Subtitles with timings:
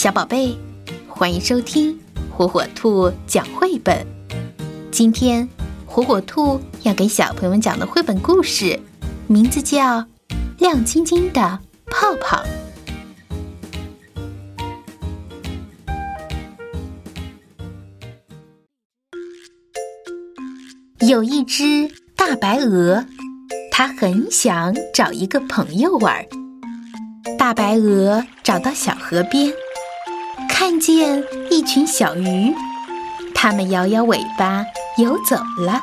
[0.00, 0.56] 小宝贝，
[1.06, 2.00] 欢迎收听
[2.30, 4.06] 火火兔讲绘本。
[4.90, 5.46] 今天，
[5.84, 8.80] 火火兔要给小朋友们讲的绘本故事，
[9.26, 9.98] 名字叫
[10.58, 11.58] 《亮晶晶的
[11.90, 12.42] 泡泡》。
[21.06, 23.04] 有一只大白鹅，
[23.70, 26.24] 它很想找一个朋友玩。
[27.38, 29.52] 大白鹅找到小河边。
[30.60, 32.54] 看见一群小鱼，
[33.34, 34.62] 它们摇摇尾巴
[34.98, 35.80] 游走了。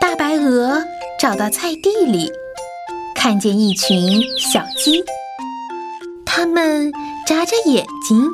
[0.00, 0.80] 大白鹅
[1.18, 2.30] 找到菜地里，
[3.16, 5.02] 看见一群小鸡，
[6.24, 6.92] 它们
[7.26, 8.24] 眨眨眼睛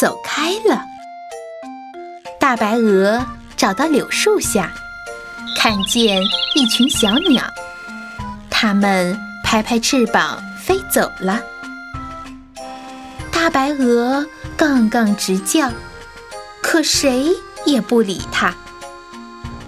[0.00, 0.82] 走开了。
[2.40, 3.24] 大白鹅
[3.56, 4.72] 找到柳树下，
[5.56, 6.20] 看见
[6.56, 7.44] 一群小鸟，
[8.50, 11.40] 它们拍拍翅膀飞走了。
[13.30, 14.26] 大白鹅。
[14.56, 15.70] 杠杠直叫，
[16.62, 17.30] 可谁
[17.64, 18.54] 也不理它。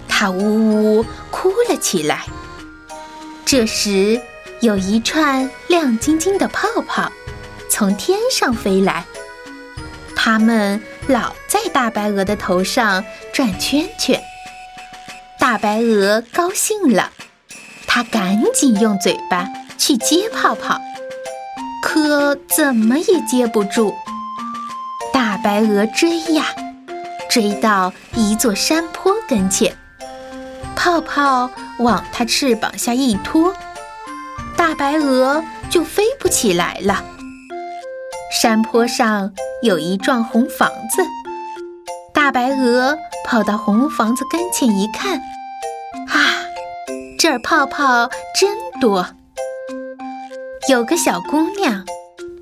[0.07, 2.25] 它呜呜哭了起来。
[3.45, 4.19] 这时，
[4.61, 7.11] 有一串亮晶晶的泡泡
[7.69, 9.05] 从天上飞来，
[10.15, 14.21] 它们老在大白鹅的头上转圈圈。
[15.39, 17.11] 大白鹅高兴了，
[17.87, 20.79] 它赶紧用嘴巴去接泡泡，
[21.81, 23.93] 可怎么也接不住。
[25.43, 26.45] 白鹅追呀，
[27.29, 29.75] 追到一座山坡跟前，
[30.75, 33.53] 泡泡往它翅膀下一拖，
[34.57, 37.03] 大白鹅就飞不起来了。
[38.31, 39.31] 山坡上
[39.63, 41.01] 有一幢红房子，
[42.13, 45.17] 大白鹅跑到红房子跟前一看，
[46.09, 46.43] 啊，
[47.17, 48.09] 这儿泡泡
[48.39, 49.05] 真多。
[50.67, 51.85] 有个小姑娘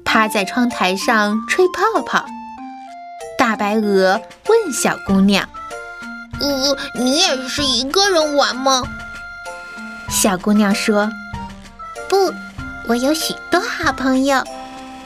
[0.03, 2.25] 趴在窗台上吹泡泡。
[3.47, 5.47] 大白鹅问小姑娘
[6.41, 8.83] ：“呃，你也是一个人玩吗？”
[10.11, 11.09] 小姑娘说
[12.09, 12.33] ：“不，
[12.89, 14.43] 我有许多好朋友。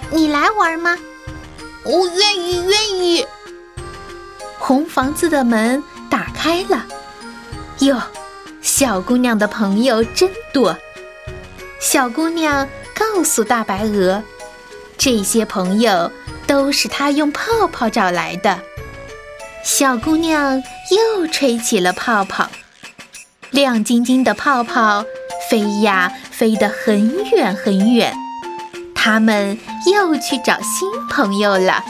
[0.10, 0.98] 你来玩吗
[1.86, 3.28] ？”“我愿意，愿意。”
[4.58, 6.84] 红房子的门打开了。
[7.82, 8.02] 哟，
[8.64, 10.76] 小姑娘的朋友真多。
[11.80, 14.24] 小姑娘告诉大白鹅
[14.98, 16.12] ：“这些朋友。”
[16.52, 18.60] 都是他用泡泡找来的。
[19.64, 22.50] 小姑娘又吹起了泡泡，
[23.52, 25.06] 亮晶晶的泡泡
[25.50, 28.14] 飞呀飞得很远很远。
[28.94, 29.58] 他们
[29.94, 31.82] 又去找新朋友了。